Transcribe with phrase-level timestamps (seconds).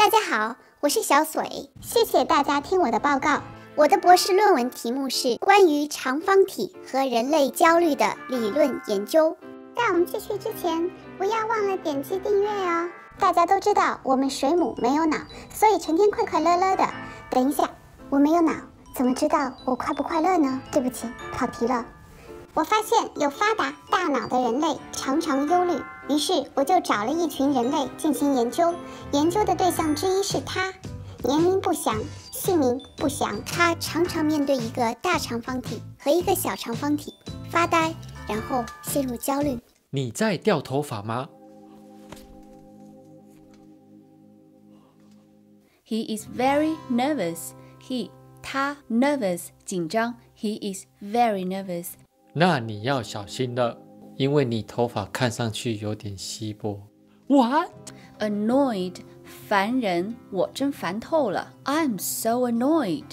[0.00, 3.42] 大家好，我是小水，谢谢大家听我的报告。
[3.74, 9.36] 我的博士论文题目是关于长方体和人类焦虑的理论研究。
[9.76, 12.88] 在我们继续之前，不要忘了点击订阅哦。
[13.18, 15.18] 大家都知道我们水母没有脑，
[15.52, 16.88] 所以成天快快乐乐的。
[17.28, 17.68] 等一下，
[18.08, 18.54] 我没有脑，
[18.96, 20.62] 怎么知道我快不快乐呢？
[20.72, 21.84] 对不起，跑题了。
[22.52, 28.74] 我发现有发达大脑的人类常常忧虑，于是我就找了一群人类进行研究。
[29.12, 30.72] 研究的对象之一是他，
[31.22, 31.96] 年龄不详，
[32.32, 33.40] 姓名不详。
[33.44, 37.14] 他常常面对一个大长方体和一个小长方体
[37.48, 37.94] 发呆，
[38.26, 39.58] 然后陷入焦虑。
[39.90, 41.28] 你在掉头发吗
[45.86, 47.52] ？He is very nervous.
[47.80, 48.10] He
[48.42, 50.16] 他 nervous 紧张。
[50.36, 51.90] He is very nervous.
[52.32, 53.76] 那你要小心了，
[54.16, 56.80] 因为你头发看上去有点稀薄。
[57.26, 57.70] What?
[58.20, 61.52] Annoyed，烦人，我真烦透了。
[61.64, 63.04] I'm so annoyed。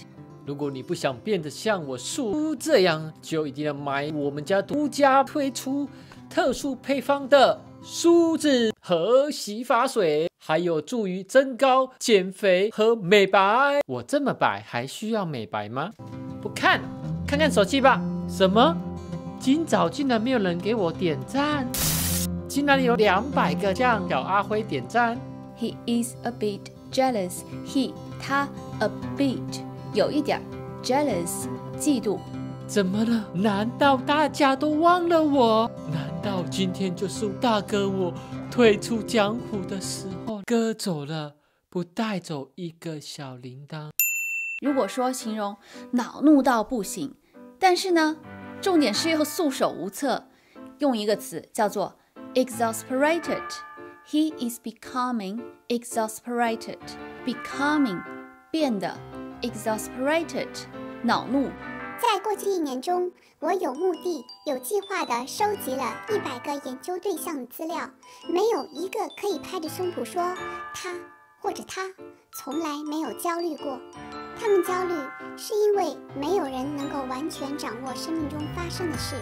[0.46, 5.90] 如果你不想变得像我叔这样，就一定要买我们家独家推出
[6.30, 13.82] 特殊配方的梳子和洗发水，还有助于增高、减肥和美白。
[13.88, 15.92] 我这么白还需要美白吗？
[16.40, 16.82] 不看，
[17.28, 18.00] 看看手机吧。
[18.30, 18.78] 什么？
[19.40, 21.66] 今早竟然没有人给我点赞，
[22.48, 25.18] 竟然有两百个向小阿辉点赞。
[25.58, 27.42] He is a bit jealous.
[27.66, 28.48] He 他
[28.80, 29.62] a bit
[29.94, 30.42] 有一点
[30.84, 31.48] jealous
[31.80, 32.20] 嫉妒。
[32.68, 33.26] 怎么了？
[33.34, 35.72] 难道大家都忘了我？
[35.92, 38.14] 难道今天就是大哥我
[38.52, 40.42] 退出江湖的时候？
[40.46, 41.36] 哥走了，
[41.70, 43.92] 不带走一个小铃铛。
[44.62, 45.56] 如果说形容
[45.92, 47.16] 恼怒到不行，
[47.58, 48.18] 但是呢？
[48.62, 50.28] 重点是又束手无策，
[50.80, 51.96] 用一个词叫做
[52.34, 53.44] exasperated。
[54.06, 56.78] He is becoming exasperated.
[57.26, 58.02] Becoming
[58.52, 58.98] 变得
[59.42, 60.48] exasperated
[61.04, 61.50] 恼怒。
[62.00, 67.90] 在过去一年中，我有目的、有计划地收集了一百个研究对象的资料，
[68.30, 70.22] 没有一个可以拍着胸脯说
[70.74, 70.94] 他
[71.42, 71.82] 或者他
[72.34, 73.80] 从来没有焦虑过。
[74.40, 74.94] 他们焦虑，
[75.36, 79.16] 是因为没有人能够完全掌握生命中发生的事。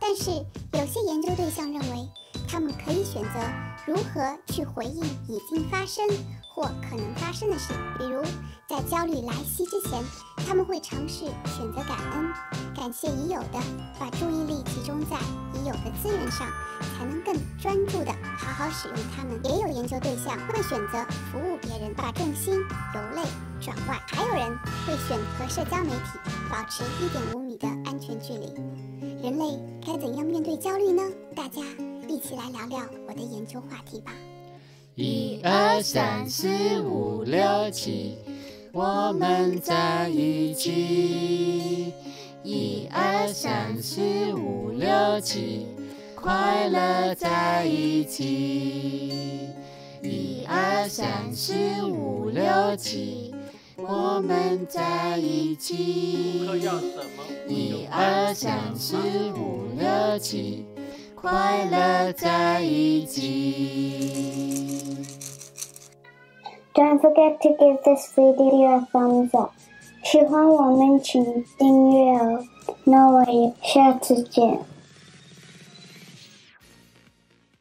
[0.00, 0.30] 但是，
[0.72, 2.08] 有些研究对象认为，
[2.48, 3.40] 他们可以选择
[3.86, 6.06] 如何去回应已经发生
[6.54, 7.72] 或可能发生的事。
[7.98, 8.22] 比如，
[8.68, 10.02] 在焦虑来袭之前，
[10.46, 12.32] 他们会尝试选择感恩，
[12.74, 13.60] 感谢已有的，
[13.98, 15.16] 把注意力集中在
[15.54, 16.46] 已有的资源上，
[16.96, 19.38] 才能更专注的好好使用它们。
[19.44, 23.22] 也有研究对象会选择服务别人，把重心由内
[23.60, 24.00] 转外。
[24.06, 26.18] 还有人会选和社交媒体
[26.50, 28.46] 保持一点五米的安全距离。
[29.22, 31.02] 人类该怎样面对焦虑呢？
[31.34, 31.60] 大家
[32.08, 34.12] 一起来聊聊我的研究话题吧。
[34.94, 38.16] 一二三四五六七，
[38.72, 41.92] 我们在一起。
[42.42, 44.00] 一二三四
[44.32, 45.66] 五六七，
[46.26, 49.48] 快乐在一起。
[50.02, 51.54] 一二三四
[51.84, 52.42] 五六
[52.76, 53.32] 七。
[53.76, 56.44] 我们在一起，
[57.46, 58.96] 一二三四
[59.36, 60.66] 五六七，
[61.14, 64.96] 快乐在一起。
[66.74, 69.52] Don't forget to give this video a thumbs up。
[70.02, 71.22] 喜欢我们请
[71.56, 72.42] 订阅哦。
[72.82, 74.58] 那我也下次见。